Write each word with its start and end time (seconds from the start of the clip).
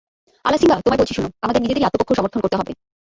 আলাসিঙ্গা, 0.45 0.75
তোমায় 0.77 0.99
বলছি 1.01 1.13
শোন, 1.13 1.25
তোমাদের 1.35 1.61
নিজেদেরই 1.61 1.87
আত্মপক্ষ 1.87 2.11
সমর্থন 2.13 2.39
করতে 2.41 2.57
হবে। 2.57 2.71